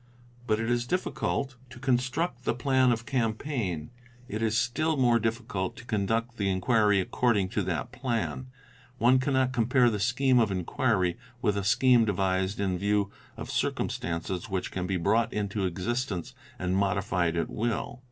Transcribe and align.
But 0.47 0.59
if 0.59 0.61
it 0.65 0.71
is 0.71 0.87
difficult 0.87 1.57
to 1.69 1.77
construct 1.77 2.43
the 2.43 2.55
plan 2.55 2.91
of 2.91 3.05
campaign, 3.05 3.91
it 4.27 4.41
is 4.41 4.57
still 4.57 4.97
more 4.97 5.19
difficult 5.19 5.75
to 5.75 5.85
conduct 5.85 6.37
the 6.37 6.49
inquiry 6.49 6.99
according 6.99 7.49
to 7.49 7.61
that 7.65 7.91
plan. 7.91 8.47
One 8.97 9.19
cannot 9.19 9.53
compare 9.53 9.91
the 9.91 9.99
scheme 9.99 10.39
of 10.39 10.49
inquiry 10.49 11.17
with 11.39 11.55
a 11.55 11.63
scheme 11.63 12.05
devised 12.05 12.59
in 12.59 12.79
view 12.79 13.11
of 13.37 13.51
circum 13.51 13.89
'stances 13.91 14.49
which 14.49 14.71
can 14.71 14.87
be 14.87 14.97
brought 14.97 15.31
into 15.31 15.65
existence 15.67 16.33
and 16.57 16.75
modified 16.75 17.37
at 17.37 17.47
will. 17.51 17.99